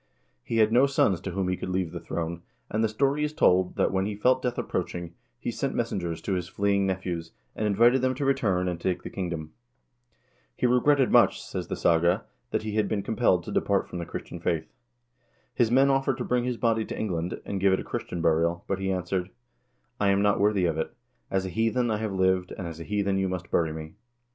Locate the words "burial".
18.23-18.63